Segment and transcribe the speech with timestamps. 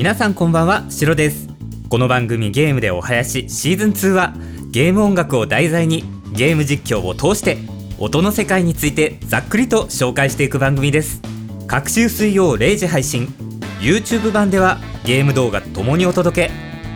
[0.00, 1.46] 皆さんこんばんはシロです。
[1.90, 4.32] この番組ゲームでお囃子シーズン2は
[4.70, 7.58] ゲーム音楽を題材にゲーム実況を通して
[7.98, 11.20] 音の世界についてざっくりと紹介していく番組です。
[11.66, 13.26] 各週水曜0時配信
[13.80, 16.50] YouTube 版ではゲーム動画ともにお届け。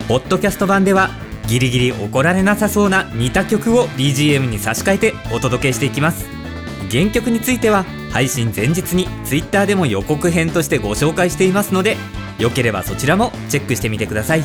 [0.07, 1.11] ポッドキャスト版では
[1.45, 6.25] ギリギリ怒られなさそうな似た曲を BGM に差し替えてお届けしていきます。
[6.91, 11.97] 原曲については配信前日に Twitter でも予告編としてご紹介していますので
[12.39, 14.43] よければそちらもチェックしてみてください。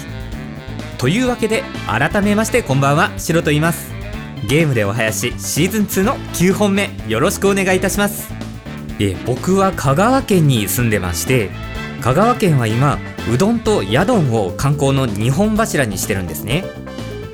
[0.99, 3.93] というわけで改めましてこんばんはシロと言います。
[4.47, 8.33] ゲームでお囃子シーズン2の9本目よろしくお願いいたします。
[8.99, 11.51] え僕は香川県に住んでまして
[12.03, 12.99] 香川県は今
[13.33, 16.65] うどんとヤドンを観光の2本柱にしてるんですね。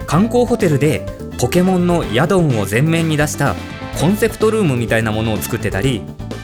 [0.07, 1.05] 観光ホテルで
[1.39, 3.55] ポケモンのヤドンを前面に出した
[4.01, 6.03] コンセプトルームみたいなものを作ってたり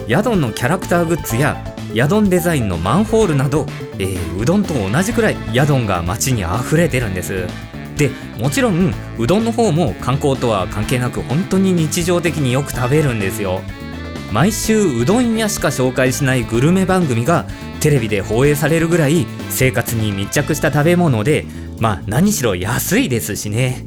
[0.08, 1.56] ヤドンのキャラクターグッズや
[1.94, 3.66] ヤドンデザインのマンホールなど、
[3.98, 7.46] えー、うどんと同じくらいヤドンが街に溢れてるんです。
[7.96, 13.60] でもちろんうどんの方も観光とは関係なく本当に日常的によく食べるんですよ。
[14.32, 17.44] 毎週うどん屋しか紹介しないグルメ番組が
[17.80, 21.44] テレビで放映されるぐらい生活に密着した食べ物で
[21.78, 23.86] まあ何しろ安いですしね。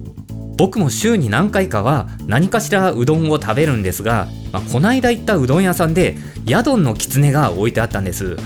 [0.58, 8.38] 僕も週に何回かは何かしらうどんを食べるんですが、まあ、こないだ行ったうどん屋さんでヤドンのきつねが置いてあったんです。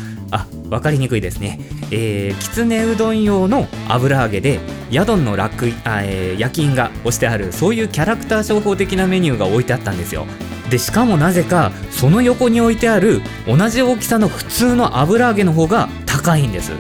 [0.70, 1.60] 分かりにくいですね。
[1.92, 4.60] えー、きつねうどん用の油揚げで
[4.92, 10.26] ヤドンのラックあ、えー、夜勤が押してあるそういうキャラクター商法的なメニューが置いてあったんですよ。
[10.70, 16.72] でしかもなぜかその横に置いてある同じ大きさの普通の油揚げの方が高いんです。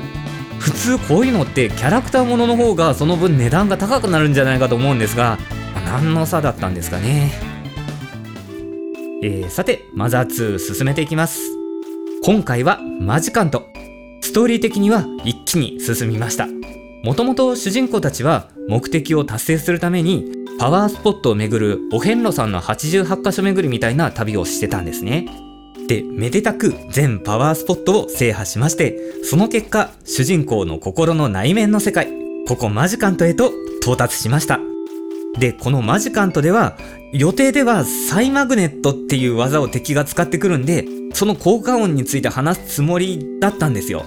[0.59, 5.39] 普通こういうのってキャラクターものの方がその分値段が高くなるんじゃないかと思うんですが、
[5.85, 7.31] 何の差だったんですかね。
[9.23, 11.39] えー、さてマザー2進めていきます。
[12.23, 13.67] 今回はマジカント
[14.29, 16.47] ストーリー的には一気に進みました。
[17.03, 25.25] もともと主人公たちは目的を達成するためにパワースポットを巡るお遍路さんの88カ所巡りみたいな旅をしてたんですね。
[25.87, 32.07] でめでたく全パワースポットを制覇しましてその結果主人公の心の内面の世界
[32.47, 33.51] ここマジカントへと
[33.81, 34.59] 到達しました。
[35.39, 36.77] でこのマジカントでは
[37.13, 40.85] 予定ではサイマグネットっていう技を敵が使ってくるんで
[41.15, 44.05] その効果音について話すつもりだったんですよ。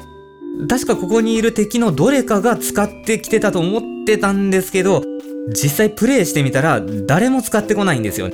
[0.68, 5.02] 確かここにいる敵のどれかが使ってきてたと思ってたんですけど
[5.48, 8.30] 実際プレイしてみたら誰も使ってこないんですよ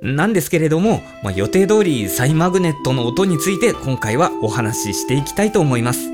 [0.00, 6.10] なんですけれども、まあ、予定通りサイマグネットの音について今回はお話ししていきたいと思います。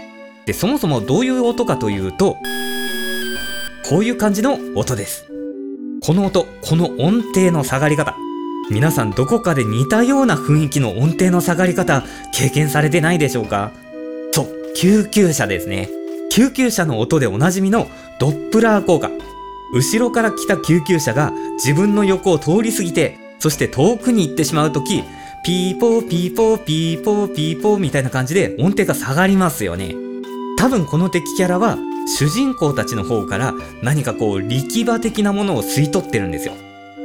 [0.47, 2.37] で、そもそもどういう音かというと、
[3.89, 5.27] こういう感じの音です。
[6.03, 8.17] この音、この音程の下がり方。
[8.71, 12.03] 皆さんどこかで似たような雰囲気の音程の下がり方
[12.33, 13.73] 経験されてないでしょうか、
[14.75, 15.89] 救急車ですね。
[16.31, 19.11] 救急車の音でおなじみのドップラー効果。
[19.73, 25.03] 後ろから来た救急車が自分の横を通り過ぎてそして遠くに行ってしまうとき、
[25.45, 29.95] ピーポーピーポーピーポーピーポーみたいな感じで音程が下がりますよね。
[30.57, 36.55] 多分この敵キャラは主人公たちの方から何かこう力場的なものを吸い取ってるんですよ。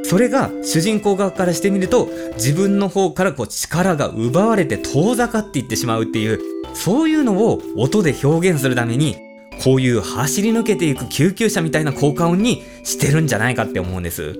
[0.02, 6.40] それが主人公側からしてみると自分の方からこう力が奪われて遠ざかっていってしまうっていう
[6.74, 9.16] そういうのを音で表現するために
[9.62, 14.34] こういう走り抜けていく救急車みたいな効果音にしてるんじゃないかって思うんです。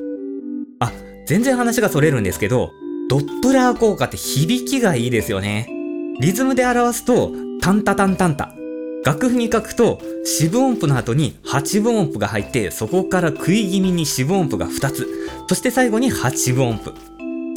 [0.79, 0.93] あ
[1.27, 2.73] 全然話がそれるんですけど、
[3.09, 5.69] ドップラー効果って響きがいいですよね。
[6.21, 8.55] リズムで表すと、タンタタンタンタ。
[9.05, 15.09] 楽譜に書くと、四分音符の後に八分音符が入って、そこから食い気味に四分音符が2つ。
[15.49, 16.93] そして最後に八分音符。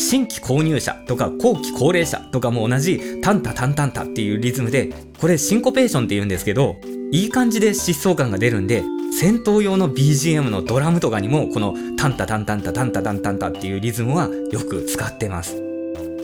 [0.03, 6.75] 新規購入者とか後期高齢者とかも同じタンタタンタンタっていうリズムで、これシンコペーションって言うんですけど、
[7.11, 8.83] いい感じで疾走感が出るんで、
[9.17, 15.55] 戦闘用の BGM のドラムとかにもこのタンタタンタンタタンタタンタンタっていうリズムはよく使ってます。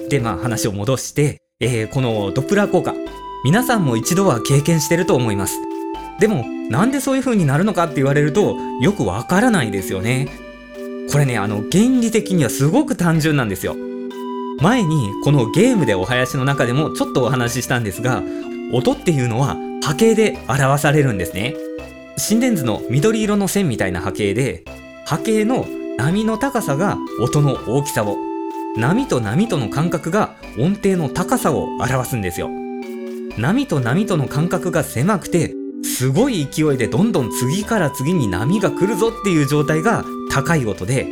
[0.09, 2.93] で、まあ話を戻して、えー、このドップラー効果、
[3.45, 5.57] 皆さんも一度は経験してると思います。
[6.19, 10.48] でも、なんでそういう風になるのかって言われると、よくわからないですよね。
[11.11, 13.75] これね、あの、原理的にはすごく単純なんですよ。
[14.61, 18.21] 前に、このゲームでお囃子の中でもちょっとお話ししたんですが、
[18.71, 21.55] 音っていうのは波形で表されるんですね。
[22.19, 24.63] 心電図の緑色の線みたいな波形で
[25.05, 25.65] 波形の
[25.97, 28.17] 波の高さが音の大きさを
[28.75, 32.49] 波と波との間隔が音程の高さを表すんですよ
[33.37, 40.03] 波と波との間隔が狭くてすごい勢いでどんどん次から次に波が来るぞっていう状態が
[40.39, 41.05] 高い音で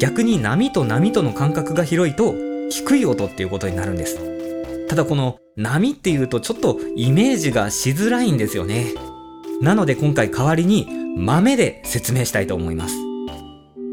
[0.00, 2.34] 逆に波と波との間隔が広いと
[2.68, 4.18] 低い音っていうことになるんです。
[4.86, 8.92] ただこの波っていうとちょっとイメージがしづらいんですよね。
[9.62, 10.86] なので今回代わりに
[11.16, 12.94] 豆で説明したいと思います。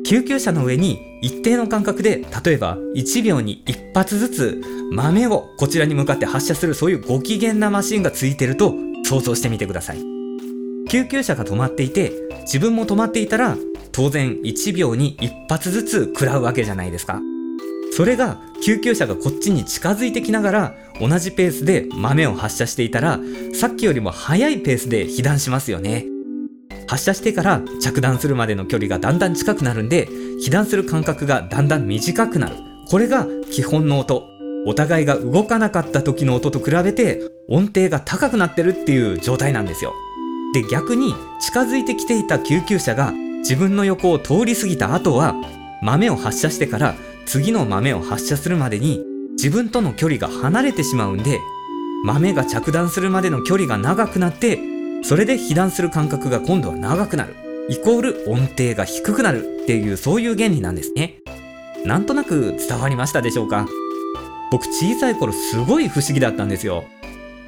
[0.06, 8.76] 救急車の上に一定の間隔で例えば1秒に1発ずつ豆をこちらに向かって発射するそういうご機嫌なマシンがついてると
[9.06, 10.00] 想像してみてください。
[10.90, 13.56] 救急車が止まっていて自分も止まっていたら
[13.94, 17.22] 当然1秒に1発ずつ食らうわけじゃないですか。
[17.96, 23.20] それが救急車がこっちに近づいてきながら同じペースで豆を発射していたら
[23.54, 26.06] さっきよりも速いペースで被弾しますよね。
[26.88, 30.10] 発射してから着弾するまでの距離がだんだん近くなるんで
[30.42, 32.56] 被弾する間隔がだんだん短くなる。
[32.90, 34.28] これが基本の音。
[34.66, 39.94] お互いが動かなかった時の音と比べて音程が高くなってるっていう状態なんですよ。
[40.54, 43.14] で逆に近づいてきていた救急車が
[43.44, 45.36] 自分の横を通り過ぎた後は
[45.82, 46.96] 豆を発射してから
[47.26, 49.04] 次の豆を発射するまでに
[49.34, 51.40] 自分との距離が離れてしまうんで
[52.06, 54.60] 豆が着弾するまでの距離が長くなって
[55.04, 57.36] それで被弾する間隔が今度は長くなる。
[57.70, 61.22] イコール音程が低くなるっていうそういう原理なんですね。
[61.86, 63.68] なんとなく伝わりましたでしょうか？
[64.52, 66.84] 僕小さい頃すごい不思議だったんですよ。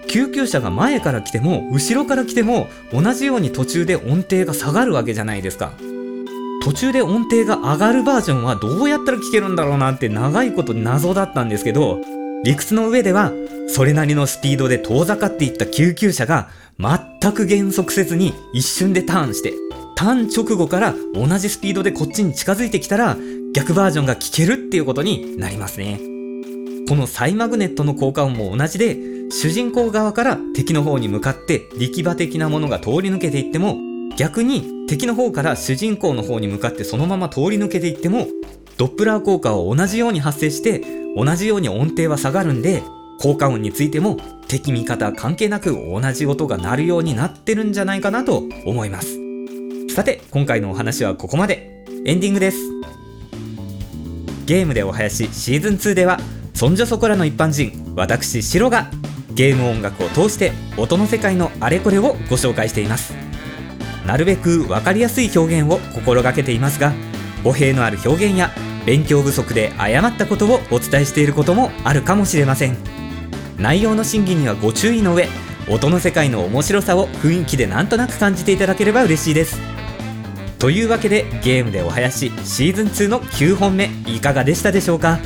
[0.08, 5.74] 救急車が前から来ても後ろから来ても同じように途中で音程が下がるわけじゃないですか。
[6.66, 12.02] 途中で音程が上がるバージョンはどうやったら聞けるんだろうなって長いこと謎だったんですけど
[12.44, 13.32] 理屈の上では
[13.68, 16.50] それなりのスピードで遠ざかっていった救急車が
[16.80, 19.54] 全く減速せずに一瞬でターンして
[19.96, 23.16] ターン直後から同じスピードでこっちに近づいてきたら
[23.54, 26.00] 逆バージョンが聞けるっていうことになりますね。
[26.90, 28.98] このサイマグネットの効果音も同じで
[29.38, 33.76] 主人公側から敵の方に向かって力場的なものが通り抜けていっても
[34.16, 38.28] 逆に敵の方から主人公の方に向かってそのまま通り抜けていっても
[38.78, 40.82] ドップラー効果を同じように発生して
[41.18, 42.82] 同じように音程は下がるんで
[43.20, 44.16] 効果音についても
[44.48, 49.18] 敵味方関係なく同じ音が鳴るようになってるんじゃないかなと思います。
[49.94, 51.74] さて今回のお話はここまで。
[52.06, 52.58] エンディングです。
[54.46, 56.20] ゲームでお囃子シーズン2では
[56.54, 58.92] そんじょそこらの一般人私シロが
[59.36, 63.14] ゲーム音楽を通して音の世界のあれこれをご紹介しています。
[64.08, 66.94] なるべく分かりやすい表現を心がけていますが
[67.44, 68.52] 語弊のある表現や
[68.86, 72.78] 勉強不足で誤ったことをお伝えしていることもあるかもしれません。
[73.58, 75.28] 内容の審議にはご注意の上
[75.70, 79.60] 音の世界の面白さを雰囲気でなんとなく感じていただければ嬉しいです。
[80.60, 85.20] というわけでゲームでお囃子シーズン2の9本目いかがでしたでしょうか？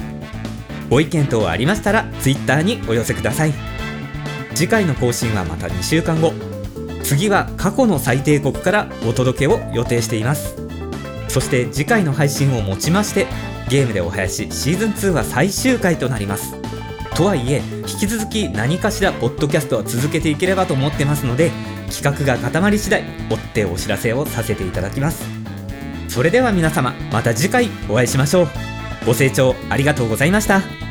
[0.89, 3.53] ご意見等ありましたら Twitter にお寄せください。
[4.59, 6.33] 次回の更新はまた2週間後。
[7.01, 10.57] 次は過去の最低国からお届けを予定しています。
[11.29, 13.25] そして次回の配信をもちまして
[13.69, 16.55] ゲームでお囃子シーズン2は最終回となります。
[17.15, 21.51] とはいえ引き続き何かしらポッドキャストは続けていければと思ってますので
[21.89, 25.23] 企画が固まり次第追ってお知らせをさせていただきます。
[26.09, 28.47] それでは皆様また次回お会いしましょう。
[29.05, 30.88] ご清聴ありがとうございました。